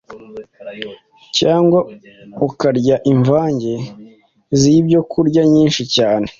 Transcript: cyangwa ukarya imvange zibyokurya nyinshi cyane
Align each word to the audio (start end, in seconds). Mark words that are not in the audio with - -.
cyangwa 1.37 1.79
ukarya 2.47 2.95
imvange 3.11 3.73
zibyokurya 4.59 5.43
nyinshi 5.53 5.83
cyane 5.95 6.27